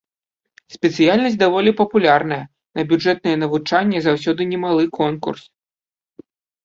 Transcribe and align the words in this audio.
Спецыяльнасць 0.75 1.37
даволі 1.43 1.71
папулярная, 1.81 2.41
на 2.79 2.87
бюджэтнае 2.93 3.35
навучанне 3.45 3.99
заўсёды 4.09 4.41
немалы 4.55 4.83
конкурс. 5.01 5.43